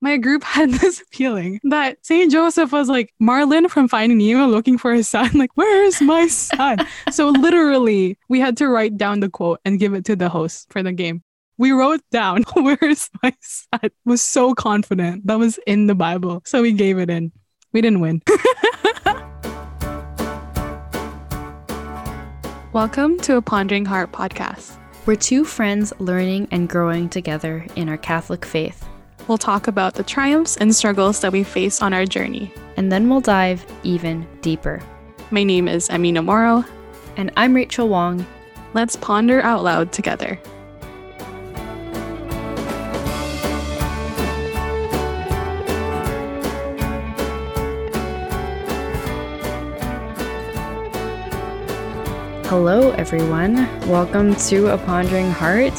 [0.00, 2.30] my group had this feeling that St.
[2.30, 5.30] Joseph was like Marlin from Finding Nemo looking for his son.
[5.38, 6.78] Like, where's my son?
[7.10, 10.72] so literally, we had to write down the quote and give it to the host
[10.72, 11.22] for the game.
[11.58, 13.90] We wrote down, where's my son?
[14.04, 16.42] Was so confident that was in the Bible.
[16.44, 17.30] So we gave it in.
[17.72, 18.22] We didn't win.
[22.72, 24.76] Welcome to a Pondering Heart podcast.
[25.06, 28.84] We're two friends learning and growing together in our Catholic faith.
[29.28, 32.50] We'll talk about the triumphs and struggles that we face on our journey.
[32.78, 34.80] And then we'll dive even deeper.
[35.30, 36.64] My name is Amina Moro.
[37.18, 38.26] And I'm Rachel Wong.
[38.72, 40.40] Let's ponder out loud together.
[52.46, 53.56] Hello, everyone.
[53.86, 55.74] Welcome to A Pondering Heart.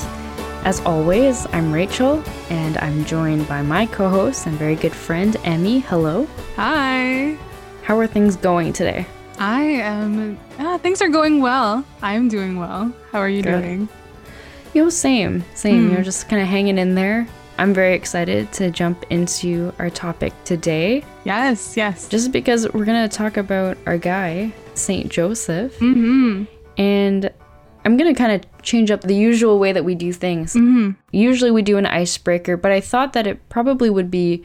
[0.66, 5.38] As always, I'm Rachel, and I'm joined by my co host and very good friend,
[5.46, 5.80] Emmy.
[5.80, 6.28] Hello.
[6.58, 7.38] Hi.
[7.84, 9.06] How are things going today?
[9.40, 10.38] I am.
[10.60, 11.86] Uh, things are going well.
[12.02, 12.94] I'm doing well.
[13.12, 13.62] How are you good.
[13.62, 13.90] doing?
[14.74, 15.90] You know, same, same.
[15.90, 15.94] Mm.
[15.94, 17.26] You're just kind of hanging in there.
[17.58, 21.04] I'm very excited to jump into our topic today.
[21.24, 22.10] Yes, yes.
[22.10, 25.10] Just because we're going to talk about our guy, St.
[25.10, 25.78] Joseph.
[25.80, 26.44] Mm-hmm.
[26.78, 27.32] And
[27.86, 30.54] I'm going to kind of change up the usual way that we do things.
[30.54, 30.92] Mm-hmm.
[31.12, 34.44] Usually we do an icebreaker, but I thought that it probably would be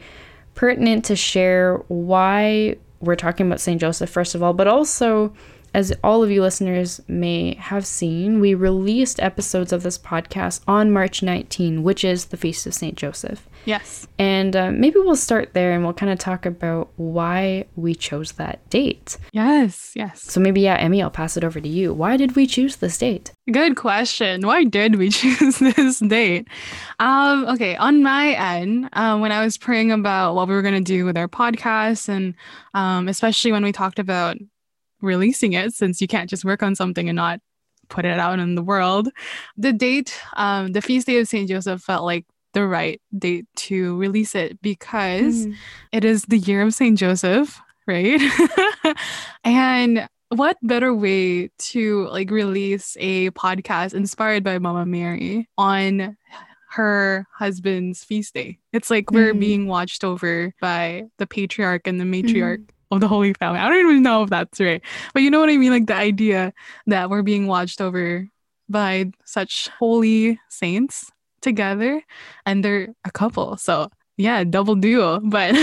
[0.53, 3.79] pertinent to share why we're talking about St.
[3.79, 5.33] Joseph, first of all, but also
[5.75, 10.89] as all of you listeners may have seen, we released episodes of this podcast on
[10.89, 12.95] March 19, which is the Feast of St.
[12.95, 13.45] Joseph.
[13.65, 14.07] Yes.
[14.17, 18.33] And uh, maybe we'll start there and we'll kind of talk about why we chose
[18.33, 19.17] that date.
[19.33, 20.21] Yes, yes.
[20.21, 21.93] So maybe, yeah, Emmy, I'll pass it over to you.
[21.93, 23.31] Why did we choose this date?
[23.51, 24.45] Good question.
[24.45, 26.47] Why did we choose this date?
[26.99, 30.75] Um, okay, on my end, um, when I was praying about what we were going
[30.75, 32.35] to do with our podcast, and
[32.73, 34.37] um, especially when we talked about
[35.01, 37.39] releasing it since you can't just work on something and not
[37.89, 39.09] put it out in the world.
[39.57, 43.95] The date, um, the feast day of Saint Joseph felt like the right date to
[43.97, 45.55] release it because mm.
[45.91, 48.19] it is the year of Saint Joseph, right?
[49.43, 56.17] and what better way to like release a podcast inspired by Mama Mary on
[56.71, 58.57] her husband's feast day.
[58.73, 59.39] It's like we're mm.
[59.39, 63.59] being watched over by the patriarch and the matriarch mm of the Holy Family.
[63.59, 64.79] I don't even know if that's right,
[65.11, 65.71] but you know what I mean?
[65.71, 66.53] Like the idea
[66.85, 68.29] that we're being watched over
[68.69, 71.11] by such holy saints
[71.45, 72.03] together
[72.45, 73.55] and they're a couple.
[73.55, 75.21] So yeah, double duo.
[75.23, 75.53] But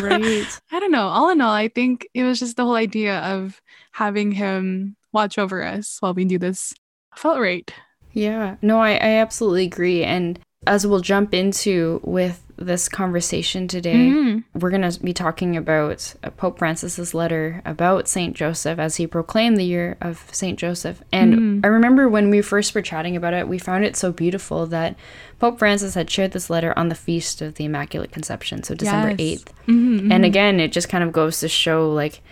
[0.00, 0.46] right.
[0.72, 1.08] I don't know.
[1.08, 3.60] All in all, I think it was just the whole idea of
[3.92, 6.72] having him watch over us while we do this
[7.14, 7.70] felt right.
[8.12, 8.56] Yeah.
[8.62, 10.04] No, I, I absolutely agree.
[10.04, 14.58] And as we'll jump into with this conversation today, mm-hmm.
[14.58, 18.34] we're going to be talking about uh, Pope Francis's letter about St.
[18.34, 20.58] Joseph as he proclaimed the year of St.
[20.58, 21.02] Joseph.
[21.12, 21.60] And mm-hmm.
[21.64, 24.96] I remember when we first were chatting about it, we found it so beautiful that
[25.38, 29.20] Pope Francis had shared this letter on the feast of the Immaculate Conception, so December
[29.20, 29.40] yes.
[29.40, 29.48] 8th.
[29.66, 32.22] Mm-hmm, and again, it just kind of goes to show like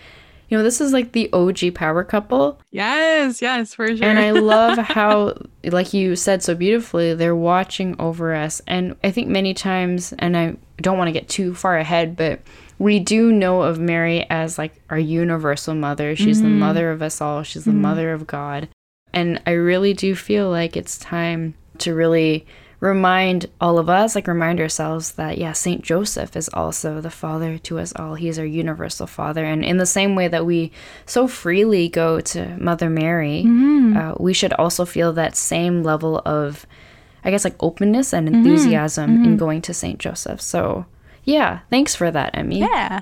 [0.53, 2.61] you know, this is like the OG power couple.
[2.69, 4.05] Yes, yes, for sure.
[4.05, 8.61] And I love how, like you said so beautifully, they're watching over us.
[8.67, 12.39] And I think many times, and I don't want to get too far ahead, but
[12.77, 16.15] we do know of Mary as like our universal mother.
[16.15, 16.49] She's mm-hmm.
[16.49, 17.81] the mother of us all, she's the mm-hmm.
[17.81, 18.69] mother of God.
[19.11, 22.45] And I really do feel like it's time to really
[22.83, 25.81] remind all of us, like remind ourselves that, yeah, St.
[25.81, 28.15] Joseph is also the father to us all.
[28.15, 29.45] He's our universal father.
[29.45, 30.69] And in the same way that we
[31.05, 33.95] so freely go to Mother Mary, mm-hmm.
[33.95, 36.67] uh, we should also feel that same level of,
[37.23, 38.39] I guess, like openness and mm-hmm.
[38.39, 39.23] enthusiasm mm-hmm.
[39.23, 39.97] in going to St.
[39.97, 40.41] Joseph.
[40.41, 40.85] So,
[41.23, 42.59] yeah, thanks for that, Emmy.
[42.59, 42.99] Yeah.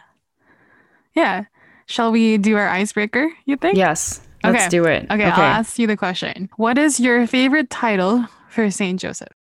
[1.15, 1.45] Yeah.
[1.87, 3.77] Shall we do our icebreaker, you think?
[3.77, 4.21] Yes.
[4.43, 4.69] Let's okay.
[4.69, 5.05] do it.
[5.05, 6.51] Okay, okay, I'll ask you the question.
[6.57, 8.99] What is your favorite title for St.
[8.99, 9.40] Joseph?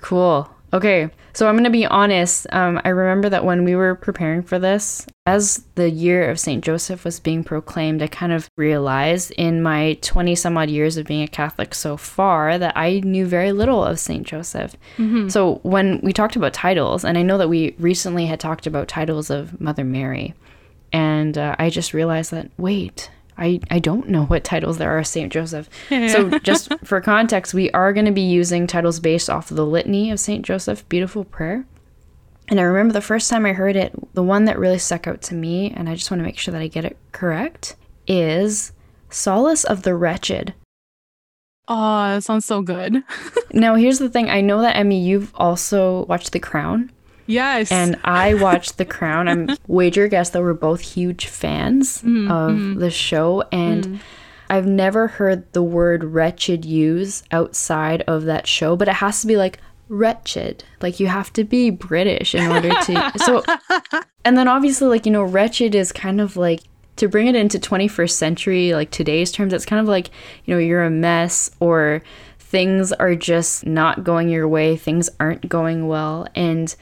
[0.00, 0.48] Cool.
[0.72, 2.46] Okay, so I'm going to be honest.
[2.52, 6.62] Um, I remember that when we were preparing for this, as the year of St.
[6.62, 11.06] Joseph was being proclaimed, I kind of realized in my 20 some odd years of
[11.06, 14.24] being a Catholic so far that I knew very little of St.
[14.24, 14.76] Joseph.
[14.96, 15.28] Mm-hmm.
[15.28, 18.86] So when we talked about titles, and I know that we recently had talked about
[18.86, 20.34] titles of Mother Mary,
[20.92, 25.04] and uh, I just realized that, wait, I, I don't know what titles there are
[25.04, 25.32] St.
[25.32, 25.68] Joseph.
[25.88, 29.66] so, just for context, we are going to be using titles based off of the
[29.66, 30.44] Litany of St.
[30.44, 31.64] Joseph, Beautiful Prayer.
[32.48, 35.22] And I remember the first time I heard it, the one that really stuck out
[35.22, 37.76] to me, and I just want to make sure that I get it correct,
[38.08, 38.72] is
[39.08, 40.54] Solace of the Wretched.
[41.68, 43.04] Oh, that sounds so good.
[43.52, 46.90] now, here's the thing I know that, Emmy, you've also watched The Crown.
[47.30, 47.70] Yes.
[47.72, 49.28] And I watched The Crown.
[49.28, 52.78] I'm wager guess that we're both huge fans Mhm, of mhm.
[52.80, 53.42] the show.
[53.52, 53.98] And Mm.
[54.50, 59.26] I've never heard the word wretched used outside of that show, but it has to
[59.28, 60.64] be like wretched.
[60.82, 63.12] Like you have to be British in order to.
[63.24, 63.44] so,
[64.24, 66.60] and then obviously, like, you know, wretched is kind of like
[66.96, 70.10] to bring it into 21st century, like today's terms, it's kind of like,
[70.44, 72.02] you know, you're a mess or
[72.38, 76.26] things are just not going your way, things aren't going well.
[76.34, 76.74] And,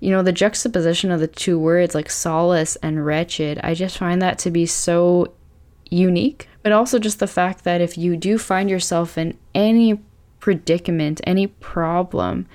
[0.00, 4.22] you know, the juxtaposition of the two words, like solace and wretched, I just find
[4.22, 5.32] that to be so
[5.90, 6.48] unique.
[6.62, 10.00] But also just the fact that if you do find yourself in any
[10.40, 12.46] predicament, any problem,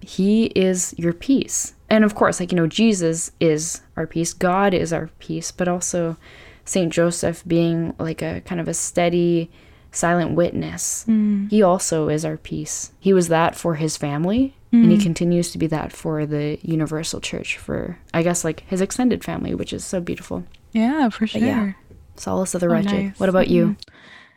[0.00, 1.74] he is your peace.
[1.88, 5.68] And of course, like, you know, Jesus is our peace, God is our peace, but
[5.68, 6.16] also
[6.64, 6.92] St.
[6.92, 9.50] Joseph being like a kind of a steady,
[9.92, 11.04] silent witness.
[11.08, 11.50] Mm.
[11.50, 12.92] He also is our peace.
[12.98, 17.20] He was that for his family, and he continues to be that for the Universal
[17.20, 20.44] Church, for, I guess, like his extended family, which is so beautiful.
[20.72, 21.40] yeah, for sure.
[21.40, 21.72] yeah.
[22.16, 22.92] Solace of the Oh, Wretched.
[22.92, 23.18] nice.
[23.20, 23.76] What about you?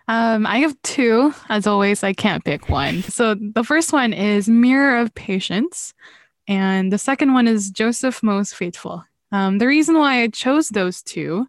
[0.07, 1.33] Um, I have two.
[1.49, 3.03] As always, I can't pick one.
[3.03, 5.93] So the first one is Mirror of Patience,
[6.47, 9.03] and the second one is Joseph Most Faithful.
[9.31, 11.47] Um, the reason why I chose those two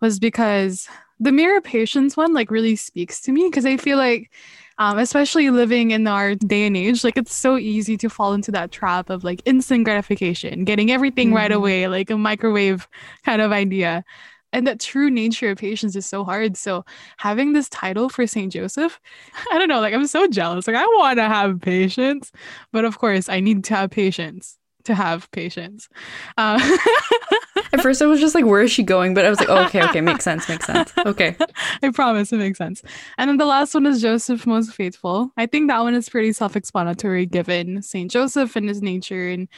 [0.00, 0.88] was because
[1.20, 4.30] the Mirror of Patience one like really speaks to me because I feel like,
[4.78, 8.50] um, especially living in our day and age, like it's so easy to fall into
[8.52, 11.56] that trap of like instant gratification, getting everything right Mhm.
[11.56, 12.88] away, like a microwave
[13.24, 14.04] kind of idea.
[14.52, 16.56] And that true nature of patience is so hard.
[16.56, 16.84] So
[17.18, 18.52] having this title for St.
[18.52, 19.00] Joseph,
[19.52, 20.66] I don't know, like I'm so jealous.
[20.66, 22.30] Like I want to have patience,
[22.72, 25.88] but of course I need to have patience to have patience.
[26.36, 26.58] Uh,
[27.74, 29.14] At first, I was just like, where is she going?
[29.14, 30.92] But I was like, oh, okay, okay, makes sense, makes sense.
[30.96, 31.36] Okay.
[31.82, 32.82] I promise it makes sense.
[33.18, 35.32] And then the last one is Joseph Most Faithful.
[35.36, 38.08] I think that one is pretty self explanatory given St.
[38.08, 39.28] Joseph and his nature.
[39.28, 39.48] And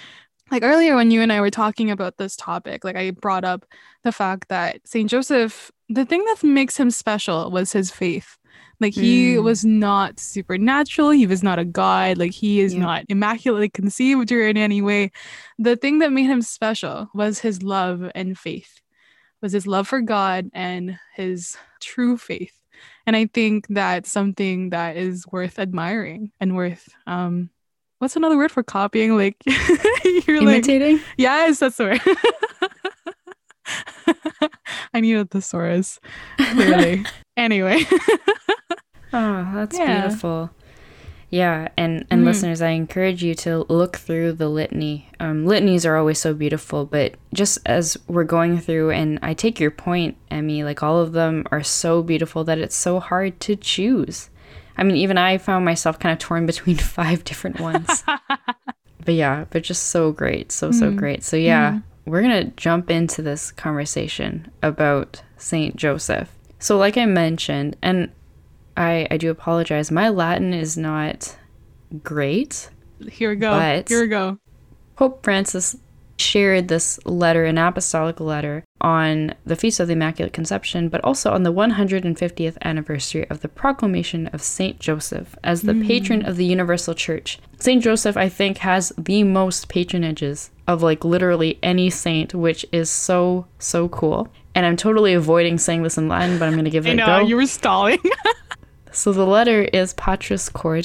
[0.50, 3.66] like earlier, when you and I were talking about this topic, like I brought up
[4.02, 5.10] the fact that St.
[5.10, 8.38] Joseph, the thing that makes him special was his faith.
[8.80, 9.42] Like he Mm.
[9.42, 11.10] was not supernatural.
[11.10, 12.18] He was not a god.
[12.18, 12.80] Like he is Yeah.
[12.80, 15.10] not immaculately conceived or in any way.
[15.58, 18.80] The thing that made him special was his love and faith
[19.42, 22.52] was his love for God and his true faith.
[23.06, 27.50] And I think that's something that is worth admiring and worth um
[27.98, 29.16] what's another word for copying?
[29.16, 29.36] Like
[30.26, 31.00] you're like Imitating?
[31.16, 32.00] Yes, that's the word.
[34.94, 35.98] I need a thesaurus,
[36.38, 37.04] clearly.
[37.36, 37.82] anyway.
[39.12, 40.00] Oh, that's Yeah.
[40.00, 40.50] beautiful.
[41.30, 42.24] Yeah, and and Mhm.
[42.26, 45.08] listeners, I encourage you to look through the litany.
[45.20, 49.58] Um, litanies are always so beautiful, but just as we're going through, and I take
[49.58, 53.56] your point, Emmy, like all of them are so beautiful that it's so hard to
[53.56, 54.28] choose.
[54.76, 58.04] I mean, even I found myself kind of torn between five different ones.
[59.04, 60.96] but yeah, but just so great, so so Mhm.
[60.96, 61.24] great.
[61.24, 61.82] So yeah, Mhm.
[62.04, 66.30] we're gonna jump into this conversation about Saint Joseph.
[66.66, 68.10] So, like I mentioned, and
[68.76, 71.36] I I do apologize, my Latin is not
[72.02, 72.70] great.
[73.08, 73.52] Here we go.
[73.52, 74.38] But- Here we go.
[74.96, 75.76] Pope Francis
[76.18, 81.30] shared this letter, an apostolic letter, on the Feast of the Immaculate Conception, but also
[81.30, 85.86] on the 150th anniversary of the proclamation of Saint Joseph as the hmm.
[85.86, 87.38] patron of the Universal Church.
[87.60, 92.90] Saint Joseph, I think, has the most patronages of like literally any saint, which is
[92.90, 94.28] so, so cool.
[94.56, 96.92] And I'm totally avoiding saying this in Latin, but I'm going to give it I
[96.92, 97.26] a know, go.
[97.26, 97.98] you were stalling.
[98.92, 100.84] So the letter is Patris Corde,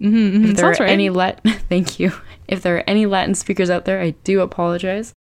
[0.00, 0.90] mm-hmm, if there Sounds are right.
[0.92, 2.10] any Latin, thank you.
[2.48, 5.12] If there are any Latin speakers out there, I do apologize.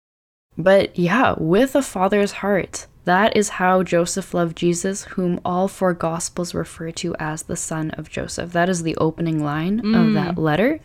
[0.56, 2.86] But yeah, with a father's heart.
[3.06, 7.90] That is how Joseph loved Jesus, whom all four gospels refer to as the son
[7.92, 8.52] of Joseph.
[8.52, 10.14] That is the opening line of Mm.
[10.14, 10.78] that letter.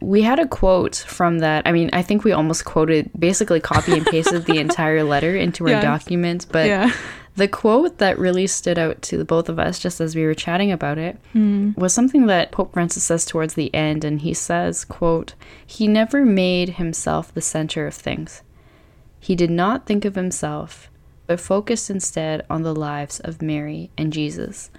[0.00, 1.66] We had a quote from that.
[1.66, 5.64] I mean, I think we almost quoted, basically copy and pasted the entire letter into
[5.64, 5.82] our Yes.
[5.82, 6.46] document.
[6.52, 6.92] But yeah.
[7.36, 10.34] the quote that really stood out to the both of us, just as we were
[10.34, 11.76] chatting about it, Mm.
[11.78, 15.32] was something that Pope Francis says towards the end, and he says, quote,
[15.66, 18.42] He never made himself the center of things.
[19.18, 20.90] He did not think of himself,
[21.26, 24.70] but focused instead on the lives of Mary and Jesus.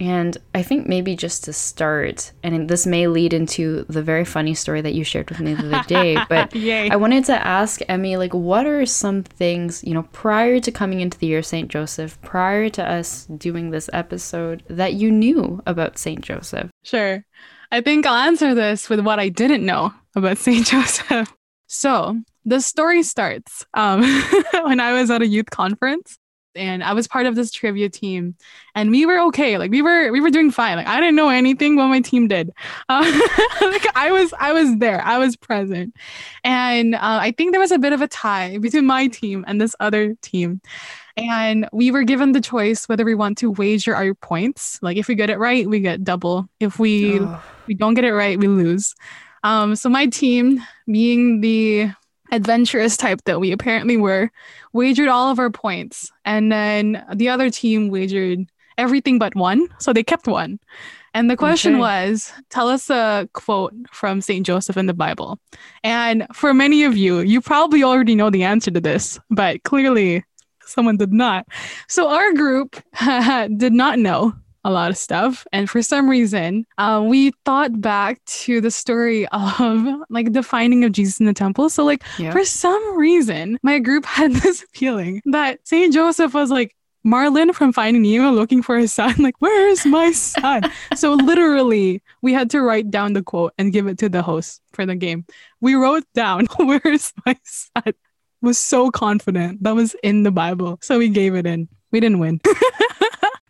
[0.00, 4.54] And I think maybe just to start, and this may lead into the very funny
[4.54, 8.16] story that you shared with me the other day, but I wanted to ask Emmy,
[8.16, 11.68] like, what are some things, you know, prior to coming into the year of St.
[11.68, 16.20] Joseph, prior to us doing this episode, that you knew about St.
[16.20, 16.70] Joseph?
[16.84, 17.24] Sure.
[17.70, 20.66] I think I'll answer this with what I didn't know about St.
[20.66, 21.32] Joseph.
[21.66, 24.02] So the story starts um,
[24.64, 26.18] when I was at a youth conference.
[26.58, 28.34] And I was part of this trivia team,
[28.74, 29.56] and we were okay.
[29.58, 30.76] Like we were we were doing fine.
[30.76, 32.52] Like I didn't know anything, but my team did.
[32.90, 33.02] Uh,
[33.60, 35.02] like I was I was there.
[35.02, 35.94] I was present,
[36.44, 39.60] and uh, I think there was a bit of a tie between my team and
[39.60, 40.60] this other team.
[41.16, 44.78] And we were given the choice whether we want to wager our points.
[44.82, 46.48] Like if we get it right, we get double.
[46.60, 47.42] If we oh.
[47.66, 48.94] we don't get it right, we lose.
[49.42, 51.90] Um, so my team, being the
[52.32, 54.30] adventurous type that we apparently were,
[54.72, 56.10] wagered all of our points.
[56.24, 59.68] And then the other team wagered everything but one.
[59.78, 60.58] So they kept one.
[61.14, 61.80] And the question okay.
[61.80, 64.46] was tell us a quote from St.
[64.46, 65.38] Joseph in the Bible.
[65.82, 70.24] And for many of you, you probably already know the answer to this, but clearly
[70.64, 71.46] someone did not.
[71.88, 72.76] So our group
[73.56, 75.46] did not know a lot of stuff.
[75.52, 80.84] And for some reason, uh, we thought back to the story of like the finding
[80.84, 81.68] of Jesus in the temple.
[81.68, 82.32] So, like, yeah.
[82.32, 85.92] for some reason, my group had this feeling that St.
[85.92, 86.74] Joseph was like,
[87.04, 89.14] Marlin from Finding Nemo looking for his son.
[89.18, 90.62] Like, where's my son?
[90.94, 94.60] so literally, we had to write down the quote and give it to the host
[94.72, 95.24] for the game.
[95.60, 97.94] We wrote down, "Where's my son?"
[98.42, 101.68] Was so confident that was in the Bible, so we gave it in.
[101.90, 102.40] We didn't win.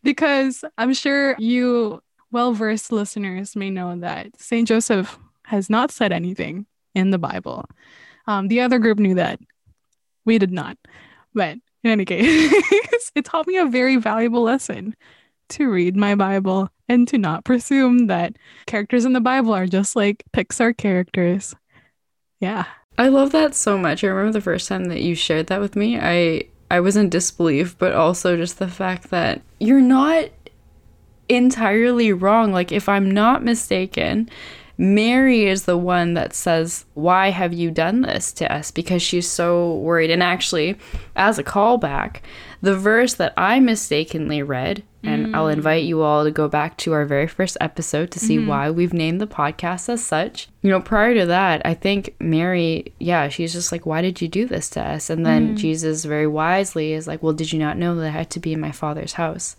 [0.03, 4.69] Because I'm sure you well versed listeners may know that St.
[4.69, 7.65] Joseph has not said anything in the Bible.
[8.27, 9.41] Um, the other group knew that.
[10.25, 10.77] We did not.
[11.35, 12.53] But in any case,
[13.15, 14.95] it taught me a very valuable lesson
[15.51, 18.37] to read my Bible and to not presume that
[18.67, 21.55] characters in the Bible are just like Pixar characters.
[22.41, 22.67] Yeah.
[22.99, 24.03] I love that so much.
[24.03, 25.99] I remember the first time that you shared that with me.
[25.99, 30.27] I I was in disbelief, but also just the fact that you're not
[31.29, 32.53] entirely wrong.
[32.53, 34.29] Like, if I'm not mistaken,
[34.77, 38.71] Mary is the one that says, Why have you done this to us?
[38.71, 40.11] Because she's so worried.
[40.11, 40.77] And actually,
[41.17, 42.21] as a callback,
[42.61, 45.35] the verse that I mistakenly read, and mm.
[45.35, 48.49] I'll invite you all to go back to our very first episode to see mm-hmm.
[48.49, 50.49] why we've named the podcast as such.
[50.63, 54.29] You know, prior to that, I think Mary, yeah, she's just like, Why did you
[54.29, 55.09] do this to us?
[55.09, 55.57] And then mm.
[55.57, 58.53] Jesus very wisely is like, Well, did you not know that I had to be
[58.53, 59.57] in my father's house?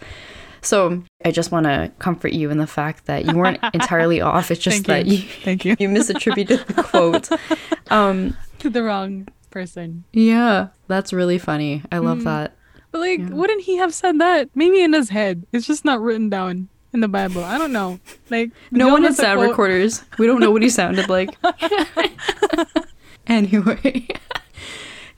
[0.61, 4.51] So I just want to comfort you in the fact that you weren't entirely off.
[4.51, 5.19] It's just that you.
[5.19, 5.71] Thank you.
[5.79, 7.29] you misattributed the quote
[7.91, 10.03] um, to the wrong person.
[10.11, 11.83] Yeah, that's really funny.
[11.91, 12.23] I love mm.
[12.25, 12.55] that.
[12.91, 13.29] But like, yeah.
[13.29, 14.49] wouldn't he have said that?
[14.55, 15.45] Maybe in his head.
[15.51, 17.43] It's just not written down in the Bible.
[17.43, 17.99] I don't know.
[18.29, 19.49] Like, no one had sound quote.
[19.49, 20.03] recorders.
[20.17, 21.29] We don't know what he sounded like.
[23.27, 24.07] anyway,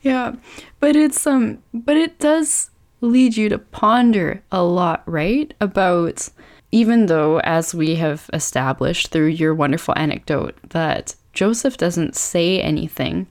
[0.01, 0.35] yeah,
[0.79, 5.53] but it's um, but it does lead you to ponder a lot, right?
[5.61, 6.29] About
[6.71, 13.27] even though, as we have established through your wonderful anecdote, that Joseph doesn't say anything.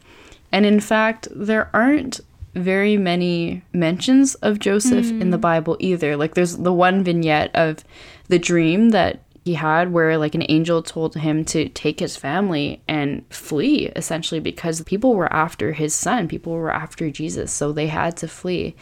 [0.52, 2.20] And in fact, there aren't
[2.54, 5.20] very many mentions of Joseph mm.
[5.20, 5.42] in the hmm.
[5.42, 6.16] Bible either.
[6.16, 7.84] Like there's the one vignette of
[8.28, 12.82] the dream that he had where like an angel told him to take his family
[12.86, 17.86] and flee essentially because people were after his son, people were after Jesus, so they
[17.86, 18.74] had to flee.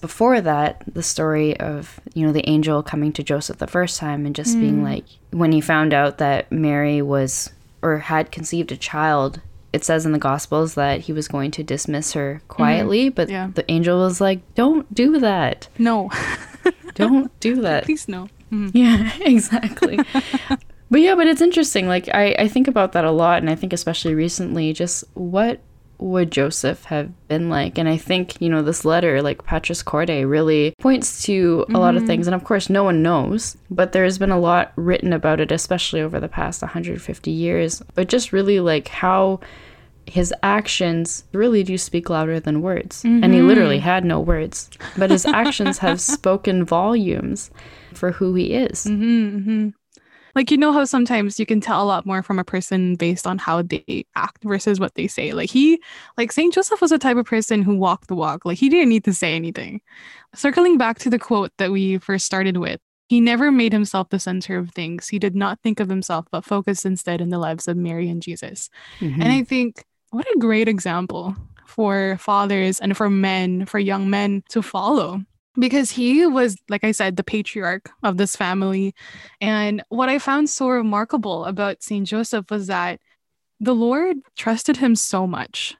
[0.00, 4.26] Before that, the story of, you know, the angel coming to Joseph the first time
[4.26, 4.60] and just mm.
[4.60, 7.50] being like when he found out that Mary was
[7.82, 9.40] or had conceived a child
[9.72, 13.14] it says in the gospels that he was going to dismiss her quietly mm-hmm.
[13.14, 13.50] but yeah.
[13.54, 16.10] the angel was like don't do that no
[16.94, 18.68] don't do that please no mm-hmm.
[18.72, 19.98] yeah exactly
[20.90, 23.54] but yeah but it's interesting like I, I think about that a lot and i
[23.54, 25.60] think especially recently just what
[25.98, 30.08] would joseph have been like and i think you know this letter like Patris Corde
[30.08, 31.76] really points to a mm-hmm.
[31.76, 32.08] lot of mm-hmm.
[32.08, 35.50] things and of course no one knows but there's been a lot written about it
[35.50, 39.40] especially over the past 150 years but just really like how
[40.06, 43.02] his actions really do speak louder than words.
[43.02, 43.24] Mm-hmm.
[43.24, 43.48] And he mm-hmm.
[43.48, 47.50] literally had no words, but his actions have spoken volumes
[47.92, 48.84] for who he is.
[48.84, 49.68] Mm-hmm, mm-hmm.
[50.36, 53.26] Like, you know how sometimes you can tell a lot more from a person based
[53.26, 55.32] on how they act versus what they say.
[55.32, 55.80] Like, he,
[56.18, 56.52] like, St.
[56.52, 58.44] Joseph was a type of person who walked the walk.
[58.44, 59.80] Like, he didn't need to say anything.
[60.34, 64.18] Circling back to the quote that we first started with, he never made himself the
[64.18, 65.08] center of things.
[65.08, 68.20] He did not think of himself, but focused instead in the lives of Mary and
[68.20, 68.68] Jesus.
[69.00, 69.22] Mm-hmm.
[69.22, 71.34] And I think what a great example
[71.66, 75.22] for fathers and for men, for young men to follow.
[75.58, 78.94] Because he was, like I said, the patriarch of this family.
[79.40, 82.06] And what I found so remarkable about St.
[82.06, 83.00] Joseph was that
[83.60, 85.74] the Lord trusted him so much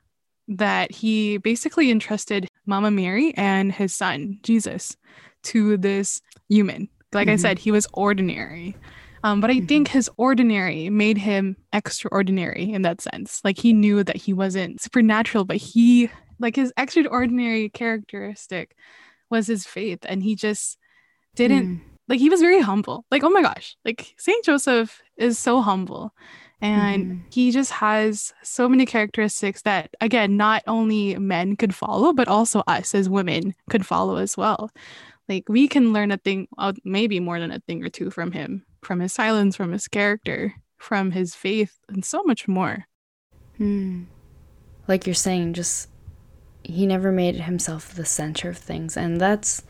[0.49, 4.97] that he basically entrusted Mama Mary and his son, Jesus,
[5.45, 6.89] to this human.
[7.13, 7.35] Like mm-hmm.
[7.35, 8.77] I said, he was ordinary.
[9.25, 9.67] Um, but I mm-hmm.
[9.67, 13.41] think his ordinary made him extraordinary in that sense.
[13.45, 18.77] Like he knew that he wasn't supernatural, but he, like his extraordinary characteristic
[19.31, 20.79] was his faith and he just
[21.35, 21.81] didn't mm.
[22.09, 26.13] like he was very humble like oh my gosh like saint joseph is so humble
[26.61, 27.21] and mm-hmm.
[27.31, 32.63] he just has so many characteristics that again not only men could follow but also
[32.67, 34.71] us as women could follow as well
[35.29, 38.33] like we can learn a thing uh, maybe more than a thing or two from
[38.33, 42.87] him from his silence from his character from his faith and so much more
[43.59, 44.05] hmm.
[44.89, 45.89] like you're saying just
[46.69, 48.97] he never made himself the center of things.
[48.97, 49.63] And that's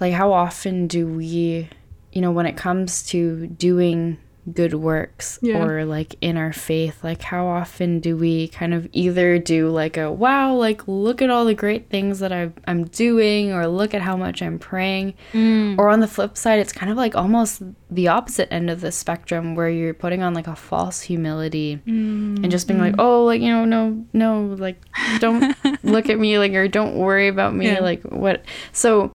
[0.00, 1.70] like how often do we
[2.12, 4.18] you know when it comes to doing
[4.52, 5.62] good works yeah.
[5.62, 9.96] or like in our faith like how often do we kind of either do like
[9.96, 13.94] a wow like look at all the great things that i am doing or look
[13.94, 15.78] at how much i'm praying mm.
[15.78, 18.90] or on the flip side it's kind of like almost the opposite end of the
[18.90, 22.36] spectrum where you're putting on like a false humility mm.
[22.42, 22.86] and just being mm.
[22.86, 24.82] like oh like you know no no like
[25.20, 27.78] don't look at me like or don't worry about me yeah.
[27.78, 29.12] like what so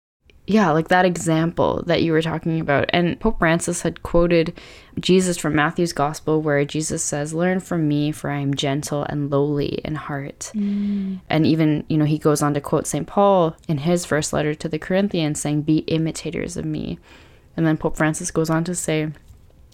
[0.47, 2.89] yeah, like that example that you were talking about.
[2.93, 4.53] And Pope Francis had quoted
[4.99, 9.31] Jesus from Matthew's Gospel, where Jesus says, Learn from me, for I am gentle and
[9.31, 10.51] lowly in heart.
[10.53, 11.19] Mm.
[11.29, 13.07] And even, you know, he goes on to quote St.
[13.07, 16.99] Paul in his first letter to the Corinthians, saying, Be imitators of me.
[17.57, 19.11] And then Pope Francis goes on to say,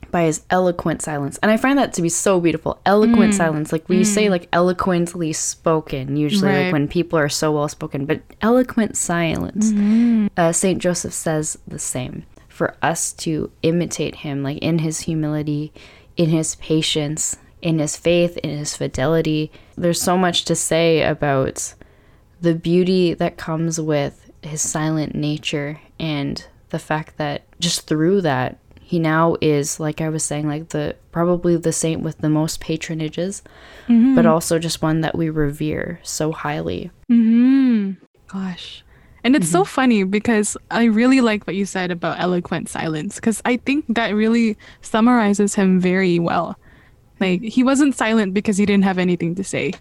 [0.09, 1.37] by his eloquent silence.
[1.41, 2.79] And I find that to be so beautiful.
[2.85, 3.37] Eloquent mm.
[3.37, 3.71] silence.
[3.71, 3.99] Like when mm.
[3.99, 4.31] you say mm.
[4.31, 6.63] like eloquently spoken, usually right.
[6.65, 9.71] like when people are so well spoken, but eloquent silence.
[9.71, 10.27] Mm-hmm.
[10.35, 12.23] Uh, Saint Joseph says the same.
[12.47, 15.73] For us to imitate him, like in his humility,
[16.17, 19.51] in his patience, in his faith, in his fidelity.
[19.75, 21.73] There's so much to say about
[22.41, 28.57] the beauty that comes with his silent nature and the fact that just through that
[28.91, 32.59] he now is like i was saying like the probably the saint with the most
[32.59, 33.41] patronages
[33.87, 34.15] mm-hmm.
[34.15, 37.93] but also just one that we revere so highly mm-hmm.
[38.27, 38.83] gosh
[39.23, 39.59] and it's mm-hmm.
[39.59, 43.85] so funny because i really like what you said about eloquent silence because i think
[43.87, 46.59] that really summarizes him very well
[47.21, 49.71] like he wasn't silent because he didn't have anything to say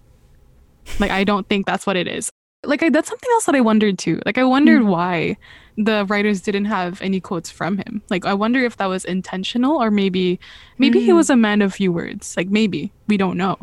[1.00, 2.30] like i don't think that's what it is
[2.64, 4.86] like I, that's something else that i wondered too like i wondered mm.
[4.86, 5.36] why
[5.84, 8.02] the writers didn't have any quotes from him.
[8.10, 10.38] Like I wonder if that was intentional or maybe
[10.78, 11.04] maybe mm.
[11.04, 12.36] he was a man of few words.
[12.36, 13.56] Like maybe we don't know.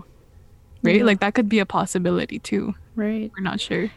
[0.83, 0.97] Right?
[0.97, 1.03] Yeah.
[1.03, 2.75] Like that could be a possibility too.
[2.95, 3.31] Right.
[3.35, 3.91] We're not sure.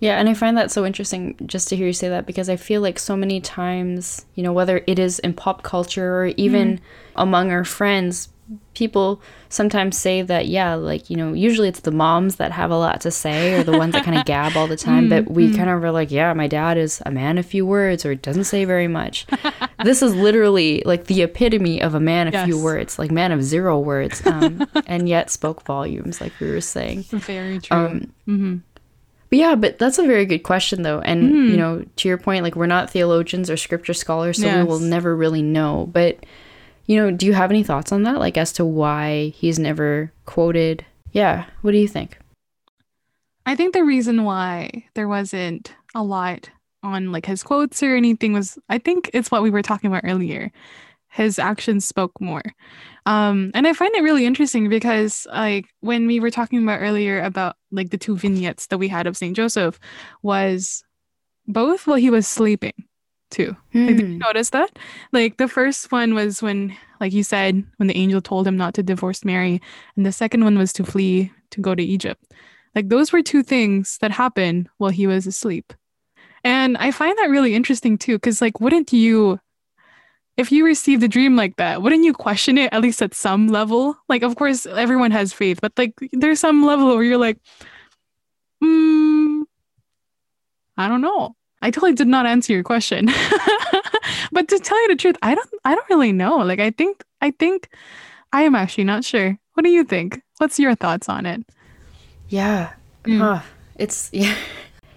[0.00, 2.56] Yeah, and I find that so interesting just to hear you say that because I
[2.56, 6.78] feel like so many times, you know, whether it is in pop culture or even
[6.78, 6.80] mm.
[7.16, 8.30] among our friends,
[8.74, 12.76] people sometimes say that yeah like you know usually it's the moms that have a
[12.76, 15.30] lot to say or the ones that kind of gab all the time mm, but
[15.30, 15.56] we mm.
[15.56, 18.44] kind of were like yeah my dad is a man of few words or doesn't
[18.44, 19.26] say very much
[19.84, 22.46] this is literally like the epitome of a man of yes.
[22.46, 26.60] few words like man of zero words um, and yet spoke volumes like we were
[26.60, 28.56] saying very true um, mm-hmm.
[29.28, 30.98] But yeah, but that's a very good question though.
[30.98, 31.50] And mm.
[31.50, 34.56] you know, to your point, like we're not theologians or scripture scholars, so yes.
[34.56, 35.88] we will never really know.
[35.92, 36.26] But
[36.90, 38.18] you know, do you have any thoughts on that?
[38.18, 40.84] Like as to why he's never quoted?
[41.12, 41.44] Yeah.
[41.62, 42.18] What do you think?
[43.46, 46.50] I think the reason why there wasn't a lot
[46.82, 50.02] on like his quotes or anything was I think it's what we were talking about
[50.04, 50.50] earlier.
[51.10, 52.42] His actions spoke more.
[53.06, 57.22] Um and I find it really interesting because like when we were talking about earlier
[57.22, 59.36] about like the two vignettes that we had of St.
[59.36, 59.78] Joseph
[60.24, 60.82] was
[61.46, 62.74] both while he was sleeping
[63.30, 63.56] too.
[63.74, 63.86] Mm.
[63.86, 64.18] Like, did you hmm.
[64.18, 64.78] notice that?
[65.12, 68.74] Like the first one was when, like you said, when the angel told him not
[68.74, 69.60] to divorce Mary,
[69.96, 72.22] and the second one was to flee to go to Egypt.
[72.74, 75.72] Like those were two things that happened while he was asleep.
[76.44, 79.40] And I find that really interesting too, because like, wouldn't you,
[80.36, 83.48] if you received a dream like that, wouldn't you question it at least at some
[83.48, 83.96] level?
[84.08, 87.38] Like, of course, everyone has faith, but like, there's some level where you're like,
[88.62, 89.42] hmm,
[90.76, 91.36] I don't know.
[91.62, 93.06] I totally did not answer your question.
[94.32, 96.38] but to tell you the truth, I don't I don't really know.
[96.38, 97.68] Like I think I think
[98.32, 99.38] I am actually not sure.
[99.54, 100.22] What do you think?
[100.38, 101.44] What's your thoughts on it?
[102.28, 102.72] Yeah.
[103.04, 103.18] Mm.
[103.18, 103.42] Huh.
[103.76, 104.36] It's yeah.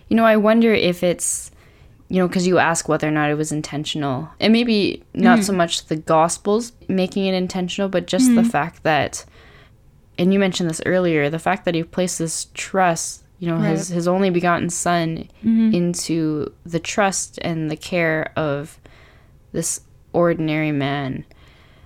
[0.08, 1.52] You know, I wonder if it's
[2.10, 4.30] you know, because you ask whether or not it was intentional.
[4.39, 5.43] And maybe not mm.
[5.43, 8.36] so much the gospels making it intentional, but just mm.
[8.36, 9.26] the fact that
[10.19, 13.72] and you mentioned this earlier, the fact that he places trust you know, right.
[13.72, 15.74] his his only begotten son mm-hmm.
[15.74, 18.80] into the trust and the care of
[19.52, 19.82] this
[20.14, 21.26] ordinary man.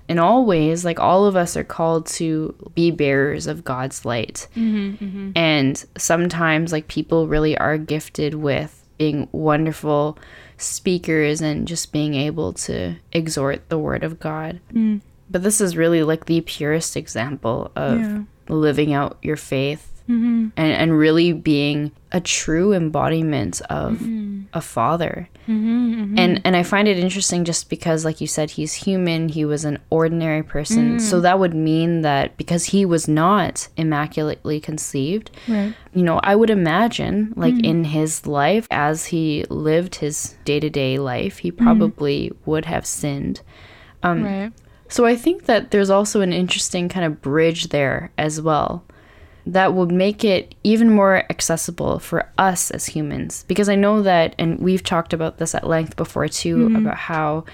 [0.07, 4.47] In all ways, like all of us are called to be bearers of God's light.
[4.55, 5.31] Mm-hmm, mm-hmm.
[5.35, 10.19] And sometimes, like, people really are gifted with being wonderful
[10.57, 14.59] speakers and just being able to exhort the word of God.
[14.71, 15.01] Mm.
[15.27, 18.21] But this is really like the purest example of yeah.
[18.47, 20.49] living out your faith Mm-hmm.
[20.55, 24.43] and, and really being a true embodiment of mm-hmm.
[24.53, 25.27] a father.
[25.49, 29.43] Mm-hmm, and and I find it interesting just because like you said he's human, he
[29.43, 31.01] was an ordinary person.
[31.01, 31.21] So mm.
[31.23, 35.73] that would mean that because he was not immaculately conceived, Right.
[35.93, 37.65] you know, I would imagine like mm.
[37.65, 43.41] in his life as he lived his day-to-day life, he probably would have sinned.
[44.03, 44.53] Um, right.
[44.87, 48.85] So I think that there's also an interesting kind of bridge there as well
[49.53, 54.35] that would make it even more accessible for us as humans because I know that
[54.37, 56.75] and we've talked about this at length before too mm-hmm.
[56.75, 57.45] about how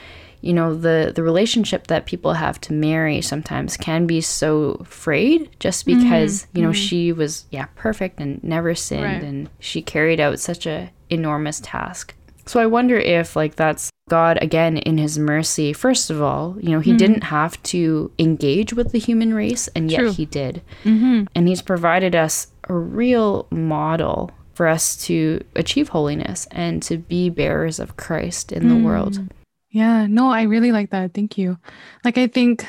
[0.42, 5.50] you know the the relationship that people have to Mary sometimes can be so frayed
[5.60, 6.02] just mm-hmm.
[6.02, 6.74] because you know mm-hmm.
[6.74, 9.24] she was yeah perfect and never sinned Right.
[9.24, 12.14] and she carried out such a enormous task.
[12.46, 15.74] So I wonder if like that's God again in his mercy.
[15.74, 16.98] First of all, you know, he hmm.
[16.98, 20.12] didn't have to engage with the human race and yet True.
[20.12, 20.62] he did.
[20.84, 21.26] Mm-hmm.
[21.36, 27.30] And he's provided us a real model for us to achieve holiness and to be
[27.30, 28.84] bearers of Christ in the hmm.
[28.84, 29.20] world.
[29.72, 31.14] Yeah, no, I really like that.
[31.16, 31.58] Thank you.
[32.06, 32.64] Like, I think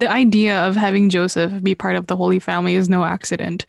[0.00, 3.66] the idea of having Joseph be part of the Holy Family is no accident.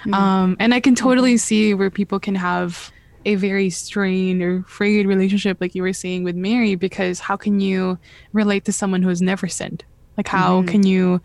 [0.00, 0.14] Mm-hmm.
[0.14, 1.06] Um, and I can mm-hmm.
[1.06, 2.90] totally see where people can have
[3.24, 7.60] a very strained or frayed relationship, like you were saying with Mary, because how can
[7.60, 7.98] you
[8.32, 9.84] relate to someone who has never sinned?
[10.16, 11.20] Like, how can you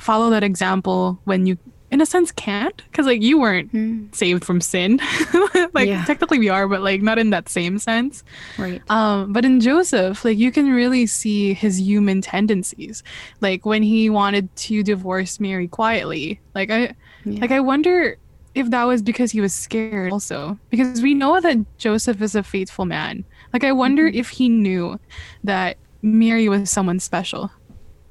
[0.00, 1.58] follow that example when you,
[1.90, 2.76] in a sense, can't?
[2.90, 5.00] Because, like, you weren't saved from sin.
[5.74, 6.04] like, Yeah.
[6.04, 8.22] technically we are, but, like, not in that same sense.
[8.58, 8.80] Right.
[8.90, 13.02] Um, but in Joseph, like you can really see his human tendencies.
[13.40, 16.40] Like when he wanted to divorce Mary quietly.
[16.54, 17.40] Like I Yeah.
[17.40, 18.16] like I wonder
[18.54, 20.58] if that was because he was scared also.
[20.70, 23.24] Because we know that Joseph is a faithful man.
[23.52, 24.18] Like I wonder mm-hmm.
[24.18, 24.98] if he knew
[25.44, 27.50] that Mary was someone special.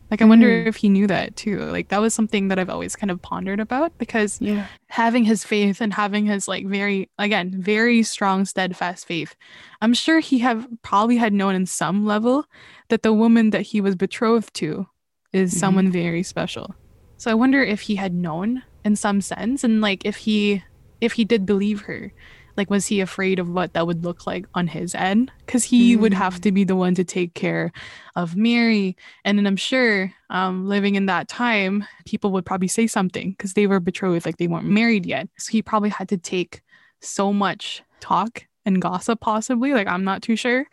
[0.10, 0.68] Like I wonder mm-hmm.
[0.68, 1.60] if he knew that too.
[1.60, 4.68] Like that was something that I've always kind of pondered about because Yeah.
[4.90, 9.36] having his faith and having his like very again very strong steadfast faith
[9.82, 12.46] i'm sure he have probably had known in some level
[12.90, 14.86] that the woman that he was betrothed to
[15.32, 15.60] is mm-hmm.
[15.60, 16.76] someone very special
[17.18, 19.63] so i wonder if he had known in some sense.
[19.63, 20.63] And like if he
[21.00, 22.12] if he did believe her
[22.58, 25.32] like was he afraid of what that would look like on his end?
[25.46, 27.72] Because he would have to be the one to take care
[28.15, 28.98] of mary.
[29.24, 33.54] And then i'm sure um, living in that time people would probably say something because
[33.54, 35.30] they were betrothed like they weren't married yet.
[35.38, 36.62] So he probably had to take
[37.00, 40.65] so much talk and gossip possibly like i'm not too sure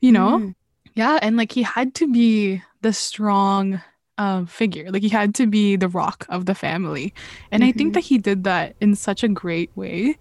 [0.00, 0.38] you know?
[0.38, 0.54] Mm.
[0.94, 3.80] yeah and like he had to be the strong
[4.18, 4.90] um, figure.
[4.90, 7.12] Like he had to be the rock of the family.
[7.50, 10.18] And i think that he did that in such a great way.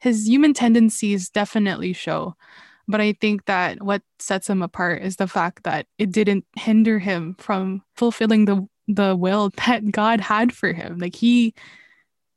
[0.00, 2.34] His human tendencies definitely show.
[2.88, 6.98] But i think that what sets him apart is the fact that it didn't hinder
[6.98, 10.98] him from fulfilling the the will that god had for him.
[10.98, 11.54] Like he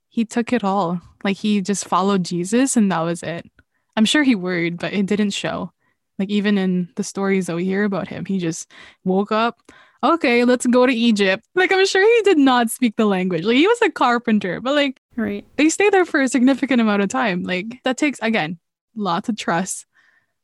[0.09, 1.01] he took it all.
[1.23, 3.49] Like he just followed jesus and that was it.
[3.95, 5.71] I'm sure he worried but it didn't show.
[6.19, 8.69] Like even in the stories that we hear about him he just
[9.03, 9.71] woke up
[10.03, 13.55] okay let's go to egypt like i'm sure he did not speak the language like
[13.57, 15.45] he was a carpenter but like Right.
[15.57, 17.43] they stay there for a significant amount of time.
[17.43, 18.57] Like that takes again
[18.95, 19.85] lots of trust,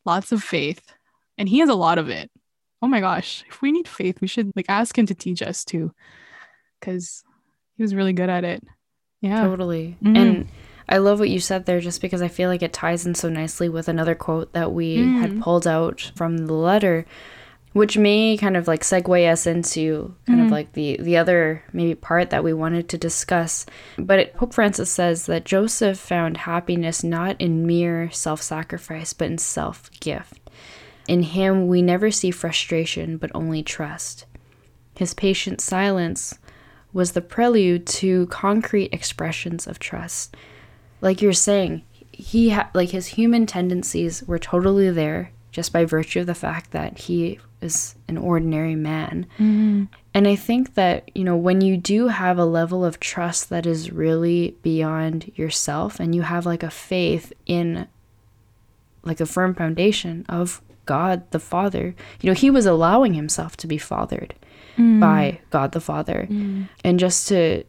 [0.06, 0.94] lots of faith,
[1.40, 2.30] and he has a lot of it.
[2.80, 5.66] Oh my gosh, if we need faith, we should like ask him to teach us
[5.66, 5.92] too,
[6.80, 7.24] because
[7.78, 8.64] he was really good at it.
[9.22, 9.44] Yeah.
[9.44, 9.98] Totally.
[10.04, 10.18] Mm.
[10.18, 10.48] And
[10.88, 13.28] I love what you said there just because I feel like it ties in so
[13.28, 17.08] nicely with another quote that we had pulled out from the letter,
[17.74, 20.54] which may kind of like segue us into kind of mm-hmm.
[20.54, 23.66] like the the other maybe part that we wanted to discuss.
[23.98, 29.38] But it, Pope Francis says that Joseph found happiness not in mere self-sacrifice but in
[29.38, 30.50] self-gift.
[31.08, 34.26] In him we never see frustration but only trust.
[34.96, 36.38] His patient silence
[36.92, 40.36] was the prelude to concrete expressions of trust.
[41.02, 46.22] Like you're saying, he ha- like his human tendencies were totally there just by virtue
[46.22, 49.26] of the fact that he is an ordinary man.
[49.36, 49.86] Mm-hmm.
[50.14, 53.66] And I think that, you know, when you do have a level of trust that
[53.66, 57.88] is really beyond yourself and you have like a faith in
[59.04, 63.68] like a firm foundation of God the Father, you know, he was allowing himself to
[63.68, 64.36] be fathered
[64.78, 65.00] mm.
[65.00, 66.28] by God the Father.
[66.30, 66.70] Mm.
[66.84, 67.64] And just to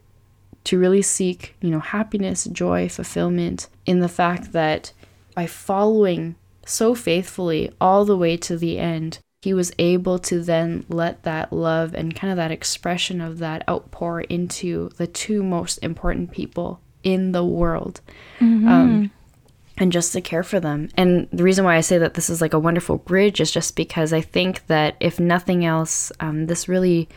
[0.63, 4.93] to really seek, you know, happiness, joy, fulfillment in the fact that
[5.33, 10.85] by following so faithfully all the way to the end, he was able to then
[10.87, 15.77] let that love and kind of that expression of that outpour into the two most
[15.79, 18.01] important people in the world.
[18.69, 19.11] Um,
[19.77, 20.89] and just to care for them.
[20.95, 23.75] And the reason why I say that this is like a wonderful bridge is just
[23.75, 27.09] because I think that if nothing else, um, this really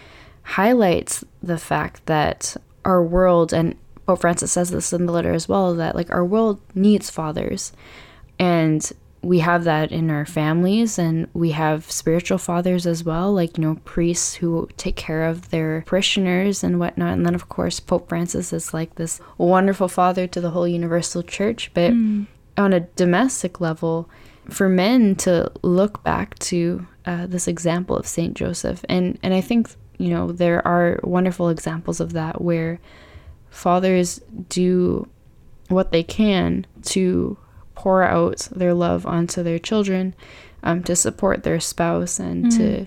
[0.45, 2.57] highlights the fact that
[2.87, 6.25] our world and Pope Francis says this in the letter as well that like our
[6.25, 7.73] world needs fathers.
[8.39, 8.91] And
[9.25, 13.65] we have that in our families and we have spiritual fathers as well, like, you
[13.65, 17.15] know, priests who take care of their parishioners and whatnot.
[17.15, 21.23] And then, of course, Pope Francis is like this wonderful father to the whole universal
[21.23, 21.71] church.
[21.73, 22.27] But mm.
[22.57, 24.11] on a domestic level,
[24.51, 29.41] for men to look back to uh, this example of Saint Joseph, and, and I
[29.41, 32.79] think, you know, there are wonderful examples of that where
[33.49, 35.09] fathers do
[35.69, 37.39] what they can to
[37.75, 40.15] pour out their love onto their children,
[40.63, 42.57] um, to support their spouse, and mm.
[42.57, 42.87] to,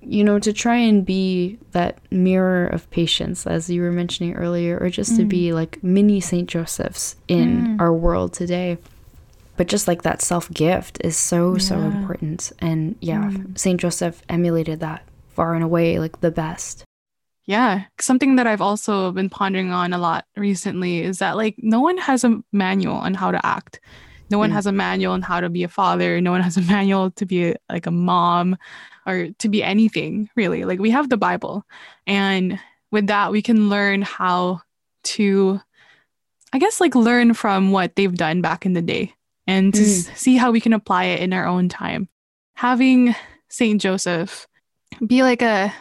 [0.00, 4.78] you know, to try and be that mirror of patience, as you were mentioning earlier,
[4.78, 5.18] or just mm.
[5.18, 7.80] to be like mini Saint Josephs in mm.
[7.80, 8.78] our world today.
[9.56, 11.58] But just like that self gift is so, yeah.
[11.60, 12.52] so important.
[12.58, 13.58] And yeah, mm.
[13.58, 16.84] Saint Joseph emulated that far and away, like the best.
[17.46, 17.84] Yeah.
[18.00, 21.96] Something that I've also been pondering on a lot recently is that like no one
[21.98, 23.80] has a manual on how to act.
[24.30, 24.54] No one mm.
[24.54, 26.20] has a manual on how to be a father.
[26.20, 28.56] No one has a manual to be a, like a mom
[29.06, 30.64] or to be anything really.
[30.64, 31.64] Like we have the Bible.
[32.06, 32.58] And
[32.90, 34.62] with that, we can learn how
[35.04, 35.60] to,
[36.52, 39.14] I guess, like learn from what they've done back in the day
[39.46, 40.16] and to mm.
[40.16, 42.08] see how we can apply it in our own time.
[42.54, 43.14] Having
[43.48, 44.48] Saint Joseph
[45.06, 45.72] be like a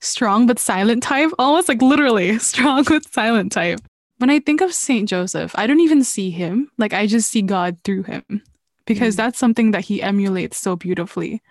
[0.00, 3.80] strong but silent type, almost like literally strong but silent type
[4.18, 6.70] when I think of Saint Joseph, I don't even see him.
[6.76, 8.42] Like I just see God through him
[8.86, 9.18] because mm.
[9.18, 11.42] that's something that he emulates so beautifully.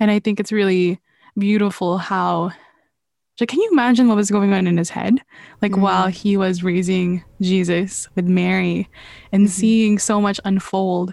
[0.00, 1.00] And I think it's really
[1.36, 2.52] beautiful how
[3.40, 5.20] like can you imagine what was going on in his head
[5.60, 5.80] like mm.
[5.80, 8.88] while he was raising Jesus with Mary
[9.32, 9.50] and mm-hmm.
[9.50, 11.12] seeing so much unfold.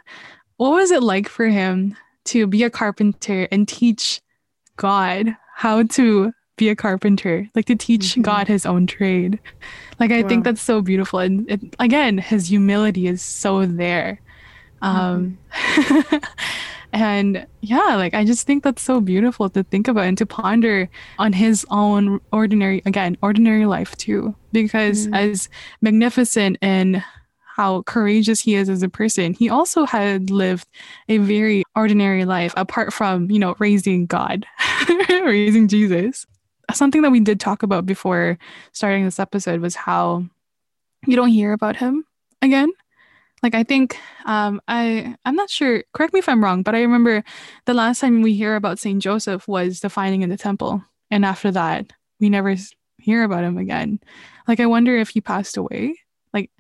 [0.58, 4.22] What was it like for him to be a carpenter and teach
[4.76, 6.32] God how to
[6.62, 8.22] be a carpenter, like to teach mm-hmm.
[8.22, 9.40] God his own trade.
[10.00, 10.30] Like I wow.
[10.30, 14.22] think that's so beautiful, and it, again, his humility is so there.
[14.84, 16.18] Um, mm-hmm.
[16.94, 20.88] and yeah, like I just think that's so beautiful to think about and to ponder
[21.18, 24.36] on his own ordinary, again, ordinary life too.
[24.52, 25.16] Because mm-hmm.
[25.16, 25.50] as
[25.82, 27.04] magnificent and
[27.56, 30.68] how courageous he is as a person, he also had lived
[31.10, 34.46] a very ordinary life apart from, you know, raising God,
[35.10, 36.28] raising Jesus
[36.76, 38.38] something that we did talk about before
[38.72, 40.26] starting this episode was how
[41.08, 42.06] you don't hear about him
[42.42, 42.72] again.
[43.44, 46.82] Like i think um i i'm not sure correct me if i'm wrong but i
[46.82, 47.24] remember
[47.66, 50.84] the last time we hear about saint joseph was the finding in the temple.
[51.10, 52.56] And after that we never
[53.00, 54.00] hear about him again.
[54.48, 55.96] Like i wonder if he passed away.
[56.34, 56.52] Like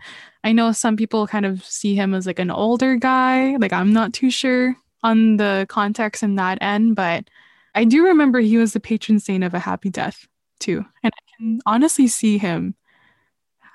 [0.43, 3.58] i know some people kind of see him as like an older guy.
[3.58, 7.30] Like i'm not too sure on the context in that end but
[7.73, 10.27] I do remember he was the patron saint of a happy death
[10.60, 10.86] too.
[11.03, 12.75] And I can honestly see him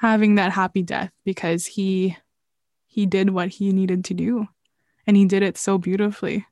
[0.01, 2.17] having that happy death because he
[2.87, 4.49] he did what he needed to do
[5.07, 6.47] and he did it so beautifully.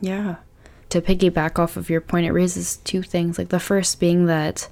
[0.00, 0.36] Yeah.
[0.90, 3.38] To piggyback off of your point, it raises two things.
[3.38, 4.68] Like the first being that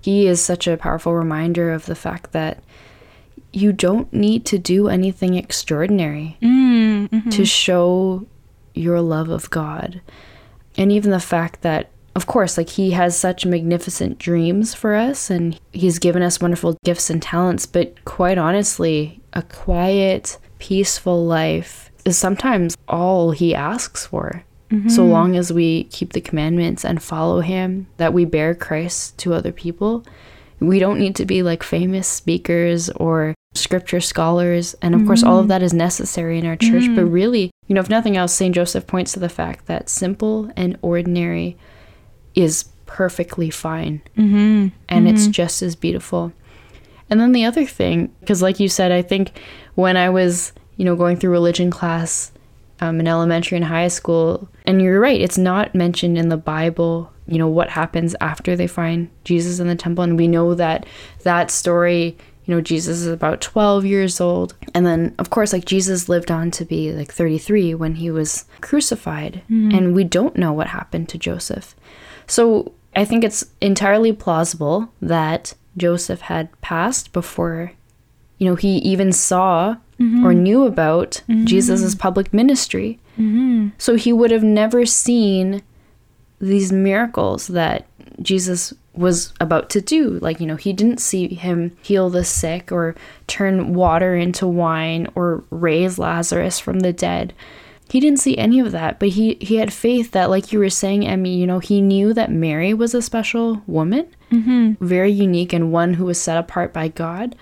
[0.00, 2.62] he is such a powerful reminder of the fact that
[3.52, 7.30] you don't need to do anything extraordinary mm, mm-hmm.
[7.30, 8.26] to show
[8.74, 10.00] your love of God
[10.76, 15.30] and even the fact that of course like he has such magnificent dreams for us
[15.30, 21.90] and he's given us wonderful gifts and talents but quite honestly a quiet peaceful life
[22.04, 24.88] is sometimes all he asks for mm-hmm.
[24.88, 29.32] so long as we keep the commandments and follow him that we bear christ to
[29.32, 30.04] other people
[30.60, 35.08] we don't need to be like famous speakers or scripture scholars and of mm-hmm.
[35.08, 35.48] course all of mm-hmm.
[35.48, 36.96] that is necessary in our church mm-hmm.
[36.96, 40.50] but really you know if nothing else st joseph points to the fact that simple
[40.56, 41.56] and ordinary
[42.34, 44.68] is perfectly fine mm-hmm.
[44.88, 45.32] and it's mm-hmm.
[45.32, 46.32] just as beautiful
[47.10, 49.38] and then the other thing because like you said i think
[49.74, 52.32] when i was you know going through religion class
[52.80, 57.12] um, in elementary and high school and you're right it's not mentioned in the bible
[57.26, 60.86] you know what happens after they find jesus in the temple and we know that
[61.22, 64.54] that story you know, Jesus is about 12 years old.
[64.74, 68.46] And then, of course, like Jesus lived on to be like 33 when he was
[68.60, 69.42] crucified.
[69.50, 69.70] Mm-hmm.
[69.70, 71.76] And we don't know what happened to Joseph.
[72.26, 77.72] So I think it's entirely plausible that Joseph had passed before,
[78.38, 80.26] you know, he even saw mm-hmm.
[80.26, 81.44] or knew about mm-hmm.
[81.44, 82.98] Jesus' public ministry.
[83.18, 83.68] Mm-hmm.
[83.78, 85.62] So he would have never seen
[86.40, 87.86] these miracles that
[88.20, 90.18] Jesus was about to do.
[90.20, 92.94] Like, you know, he didn't see him heal the sick or
[93.26, 97.32] turn water into wine or raise Lazarus from the dead.
[97.88, 100.70] He didn't see any of that, but he he had faith that like you were
[100.70, 104.82] saying, Emmy, you know, he knew that Mary was a special woman, mm-hmm.
[104.84, 107.34] very unique and one who was set apart by God.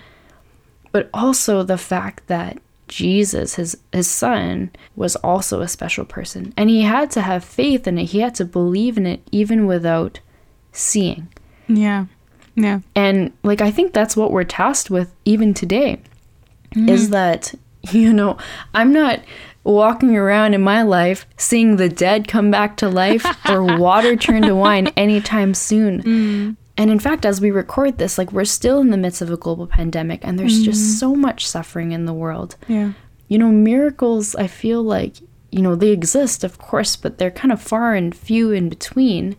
[0.91, 6.53] but also the fact that Jesus, his his son, was also a special person.
[6.57, 8.05] And he had to have faith in it.
[8.05, 10.19] He had to believe in it even without
[10.73, 11.29] seeing.
[11.77, 12.05] Yeah.
[12.55, 12.81] Yeah.
[12.95, 16.01] And like I think that's what we're tasked with even today.
[16.75, 17.11] Is mm-hmm.
[17.11, 17.53] that,
[17.91, 18.37] you know,
[18.73, 19.21] I'm not
[19.63, 24.41] walking around in my life seeing the dead come back to life or water turn
[24.43, 26.01] to wine anytime soon.
[26.01, 26.55] Mm.
[26.77, 29.37] And in fact, as we record this, like we're still in the midst of a
[29.37, 30.97] global pandemic and there's just mm-hmm.
[30.97, 32.55] so much suffering in the world.
[32.67, 32.93] Yeah.
[33.27, 35.17] You know, miracles, I feel like,
[35.51, 39.35] you know, they exist, of course, but they're kind of far and few in between.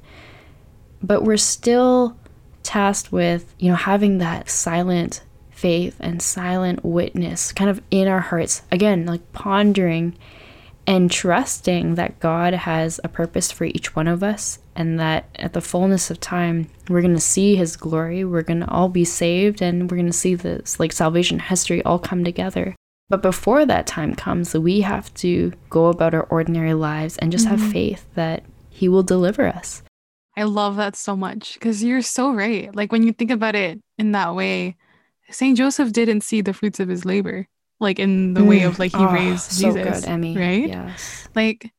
[1.02, 2.16] But we're still
[2.62, 8.20] tasked with, you know, having that silent faith and silent witness kind of in our
[8.20, 8.62] hearts.
[8.72, 10.16] Again, like pondering
[10.86, 15.52] and trusting that God has a purpose for each one of us and that at
[15.52, 19.04] the fullness of time we're going to see his glory we're going to all be
[19.04, 22.74] saved and we're going to see this like salvation history all come together.
[23.08, 27.46] But before that time comes we have to go about our ordinary lives and just
[27.46, 27.70] have mm-hmm.
[27.70, 29.82] faith that he will deliver us
[30.36, 32.74] I love that so much because you're so right.
[32.74, 34.76] Like when you think about it in that way,
[35.30, 37.46] Saint Joseph didn't see the fruits of his labor,
[37.80, 38.78] like in the way of mm.
[38.78, 40.68] like he Oh, raised so Jesus, good emmy right?
[40.68, 41.70] yes Like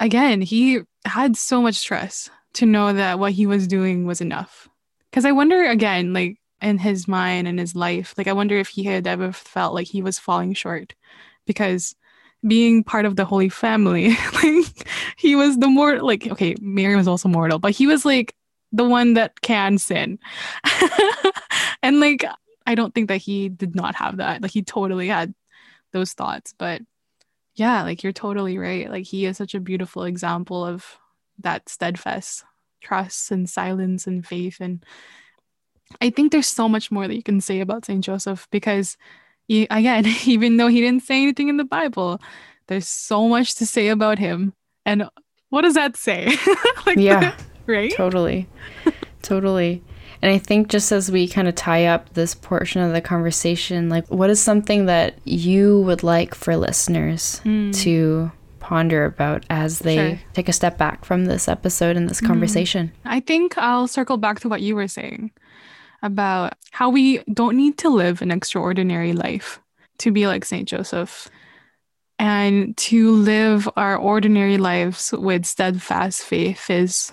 [0.00, 4.68] again, he had so much stress to know that what he was doing was enough.
[5.10, 8.68] Because I wonder again, like in his mind and his life, like I wonder if
[8.68, 10.94] he had ever felt like he was falling short,
[11.46, 11.94] because
[12.46, 14.10] being part of the Holy Family,
[14.42, 18.34] like he was the more like okay, Mary was also mortal, but he was like
[18.72, 20.18] the one that can sin,
[21.82, 22.24] and like
[22.66, 24.42] I don't think that he did not have that.
[24.42, 25.34] Like he totally had
[25.92, 26.82] those thoughts, but
[27.54, 28.90] yeah, like you're totally right.
[28.90, 30.98] Like he is such a beautiful example of
[31.38, 32.44] that steadfast
[32.80, 34.84] trust and silence and faith and
[36.00, 38.96] I think there's so much more that you can say about Saint Joseph because
[39.48, 42.20] he, again, even though he didn't say anything in the Bible,
[42.66, 44.52] there's so much to say about him.
[44.86, 45.08] And
[45.50, 46.36] what does that say?
[46.86, 47.34] like yeah
[47.66, 47.92] right?
[47.94, 48.48] Totally.
[49.22, 49.82] totally.
[50.22, 53.88] And I think just as we kind of tie up this portion of the conversation,
[53.88, 57.70] like what is something that you would like for listeners hmm.
[57.72, 60.20] to ponder about as they Sure.
[60.32, 62.26] take a step back from this episode and this hmm.
[62.26, 62.92] conversation?
[63.04, 65.30] I think I'll circle back to what you were saying
[66.04, 69.60] about how we don't need to live an extraordinary life
[69.98, 70.68] to be like St.
[70.68, 71.28] Joseph
[72.18, 77.10] and to live our ordinary lives with steadfast faith is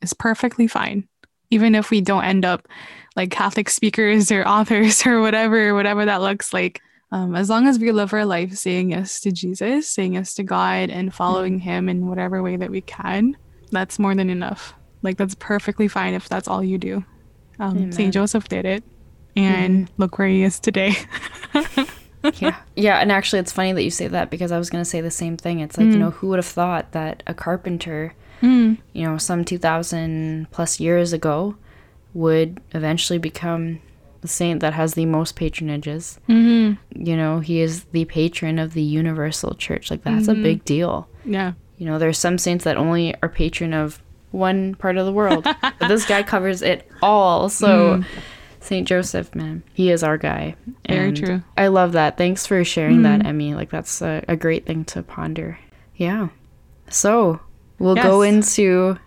[0.00, 1.08] is perfectly fine
[1.50, 2.68] even if we don't end up
[3.16, 6.80] like Catholic speakers or authors or whatever whatever that looks like
[7.12, 10.44] um, as long as we live our life saying yes to Jesus saying yes to
[10.44, 13.36] God and following him in whatever way that we can
[13.70, 14.74] that's more than enough.
[15.02, 17.04] Like that's perfectly fine if that's all you do.
[17.58, 18.84] Um, Saint Joseph did it,
[19.34, 20.94] and look where he is today.
[22.38, 22.56] yeah.
[22.74, 22.98] Yeah.
[22.98, 25.10] And actually, it's funny that you say that because I was going to say the
[25.10, 25.60] same thing.
[25.60, 30.48] It's like, you know, who would have thought that a carpenter, you know, some 2,000
[30.50, 31.56] plus years ago
[32.14, 33.80] would eventually become
[34.22, 36.18] the saint that has the most patronages?
[36.28, 36.74] mm-hmm.
[37.06, 41.06] you know he is the patron of the universal church like that's a big deal
[41.24, 44.02] Yeah, you know there's some saints that only are patron of
[44.36, 45.46] one part of the world.
[45.78, 47.48] But this guy covers it all.
[47.48, 48.02] So hmm.
[48.60, 50.56] saint joseph man he is our guy.
[50.88, 51.42] Very And true.
[51.56, 52.16] i love that.
[52.16, 53.26] Thanks for sharing that hmm.
[53.26, 53.54] emmy.
[53.54, 55.58] Like that's a, a great thing to ponder.
[55.96, 56.28] Yeah.
[56.88, 57.40] So
[57.78, 58.98] we'll go into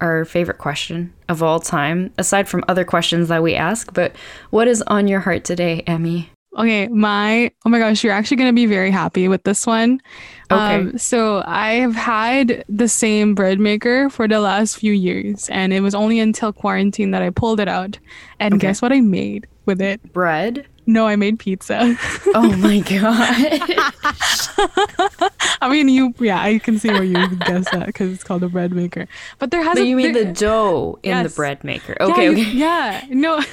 [0.00, 4.14] our favorite question of all time aside from other questions that we ask but
[4.50, 8.52] what is on your heart today emmy Okay, my oh my gosh, you're actually gonna
[8.52, 10.00] be very happy with this one.
[10.52, 10.76] Okay.
[10.76, 15.72] Um, so I have had the same bread maker for the last few years, and
[15.72, 17.98] it was only until quarantine that I pulled it out.
[18.38, 18.60] And Okay.
[18.68, 20.00] guess what I made with it?
[20.12, 21.96] bread No, I made pizza.
[22.34, 23.34] Oh my god.
[25.60, 28.48] I mean, you yeah, I can see where you guess that because it's called a
[28.48, 29.08] bread maker.
[29.38, 29.88] But there but hasn't.
[29.88, 31.96] you made the dough in the bread maker.
[31.98, 32.50] yeah, Okay, you- okay.
[32.52, 33.40] Yeah, no.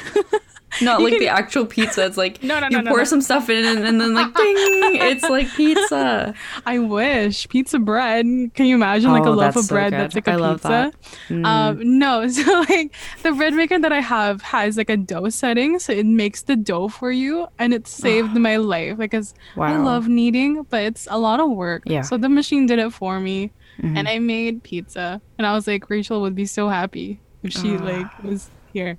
[0.81, 2.05] Not you like can- the actual pizza.
[2.05, 3.03] It's like No, no, you no, no, pour no.
[3.03, 4.55] some stuff in and, and then like ding,
[5.01, 6.33] it's like pizza.
[6.65, 8.25] I wish pizza bread.
[8.53, 9.99] Can you imagine like a Oh, loaf of bread good.
[9.99, 10.67] that's like a I love pizza?
[10.69, 10.95] that.
[11.29, 11.45] Mm.
[11.45, 12.93] Um, no, so like
[13.23, 16.55] the bread maker that I have has like a dough setting, so it makes the
[16.55, 21.17] dough for you, and it saved my life because I love kneading, but it's a
[21.17, 21.83] lot of work.
[21.85, 22.01] Yeah.
[22.01, 23.97] So the machine did it for me, Mhm.
[23.97, 27.75] and I made pizza, and I was like, Rachel would be so happy if she
[27.75, 27.83] Ah.
[27.83, 28.97] like was here.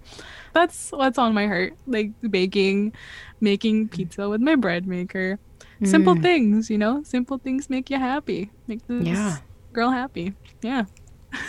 [0.54, 2.92] That's what's on my heart, like baking,
[3.40, 5.38] making pizza with my bread maker.
[5.84, 6.22] Simple Mm.
[6.22, 7.02] things, you know.
[7.04, 8.50] Simple things make you happy.
[8.68, 9.38] Make this Yeah.
[9.72, 10.34] girl happy.
[10.62, 10.84] Yeah.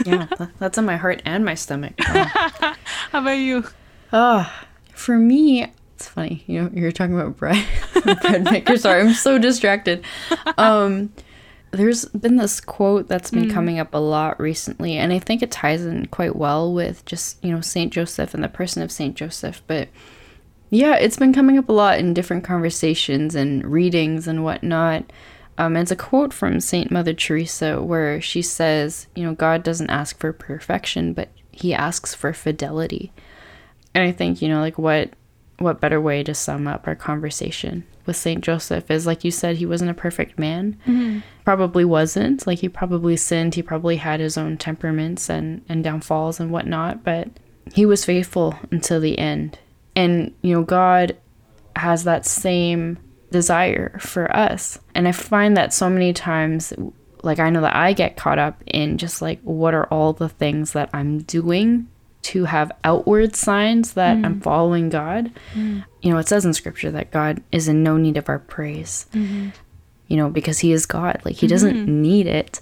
[0.06, 0.28] yeah,
[0.60, 1.94] that's on my heart and my stomach.
[2.08, 2.24] Oh.
[3.12, 3.66] How about you?
[4.12, 6.44] Ah, for me, it's funny.
[6.48, 7.64] You know, you're talking about bread,
[8.22, 8.78] bread maker.
[8.78, 10.04] Sorry, I'm so distracted.
[10.58, 11.12] Um,
[11.74, 13.54] there's been this quote that's been mm.
[13.54, 17.44] coming up a lot recently, and I think it ties in quite well with just
[17.44, 19.62] you know Saint Joseph and the person of Saint Joseph.
[19.66, 19.90] But
[20.70, 25.12] yeah, it's been coming up a lot in different conversations and readings and whatnot.
[25.58, 29.90] Um, it's a quote from Saint Mother Teresa where she says, you know, God doesn't
[29.90, 33.12] ask for perfection, but He asks for fidelity.
[33.96, 35.10] And I think you know, like what
[35.64, 39.58] what better way to sum up our conversation with Saint Joseph is like you said,
[39.58, 40.78] he wasn't a perfect man.
[40.86, 41.20] Mm-hmm.
[41.46, 42.46] Probably wasn't.
[42.46, 43.56] Like he probably sinned.
[43.56, 47.04] He probably had his own temperaments and and downfalls and whatnot.
[47.04, 47.30] But
[47.74, 49.60] he was faithful until the end.
[49.96, 51.18] And you know, God
[51.76, 53.00] has that same
[53.32, 54.80] desire for us.
[54.94, 56.74] And I find that so many times
[57.24, 60.30] like I know that I get caught up in just like what are all the
[60.30, 61.88] things that I'm doing
[62.24, 64.26] to have outward signs that mm.
[64.26, 65.32] I'm following God.
[65.54, 65.86] Mm.
[66.02, 69.06] You know, it says in scripture that God is in no need of our praise,
[69.14, 69.50] mm-hmm.
[70.08, 71.22] you know, because He is God.
[71.24, 72.02] Like, He doesn't mm-hmm.
[72.02, 72.60] need it.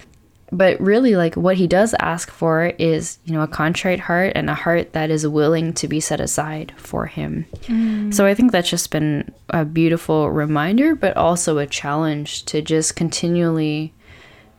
[0.51, 4.49] But really, like, what He does ask for is, you know, a contrite heart and
[4.49, 7.45] a heart that is willing to be set aside for Him.
[7.61, 8.13] Mm.
[8.13, 12.95] So I think that's just been a beautiful reminder, but also a challenge to just
[12.95, 13.93] continually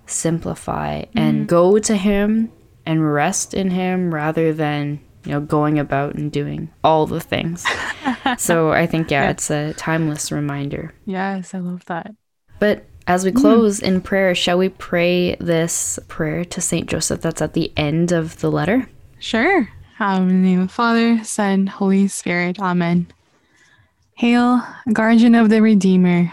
[0.07, 1.47] simplify and mm.
[1.49, 2.53] go to Him
[2.87, 7.65] and rest in him rather than you know going about and doing all the things.
[8.39, 10.95] So i think yeah, yeah, it's a timeless reminder.
[11.07, 12.15] Yes i love that.
[12.61, 13.41] But as we mm.
[13.41, 13.85] close mm.
[13.85, 18.39] in prayer shall we pray this prayer to saint joseph that's at the end of
[18.41, 18.89] the letter?
[19.19, 19.69] Sure.
[19.99, 22.61] Um, in the name of father son holy spirit.
[22.61, 23.07] Amen.
[24.15, 24.63] Hail
[24.93, 26.33] guardian of the redeemer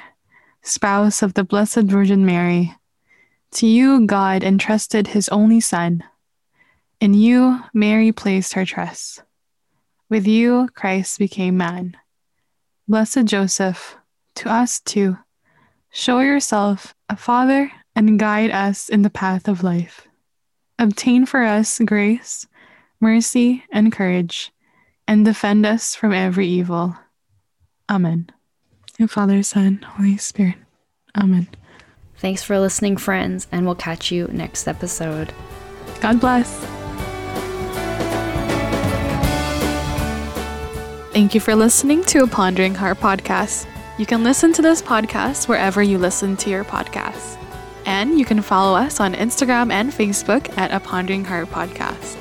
[0.61, 2.75] spouse of the blessed virgin mary.
[3.53, 6.03] To you god entrusted his only son
[6.99, 9.23] in you, Mary placed her trust.
[10.09, 11.95] With you, Christ became man.
[12.87, 13.95] Blessed Joseph,
[14.35, 15.17] to us too,
[15.91, 20.07] show yourself a father and guide us in the path of life.
[20.77, 22.47] Obtain for us grace,
[22.99, 24.51] mercy, and courage,
[25.07, 26.97] and defend us from every evil.
[27.89, 28.29] Amen.
[28.97, 30.55] In Father, Son, Holy Spirit.
[31.17, 31.47] Amen.
[32.17, 35.33] Thanks for listening, friends, and we'll catch you next episode.
[36.01, 36.78] God bless.
[41.19, 43.67] Thank you for listening to a Pondering Heart podcast.
[43.97, 47.37] You can listen to this podcast wherever you listen to your podcasts.
[47.85, 52.15] And you can follow us on Instagram and Facebook at a Pondering Heart podcast.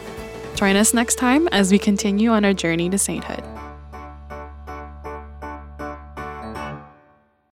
[0.56, 3.44] Join us next time as we continue on our journey to sainthood.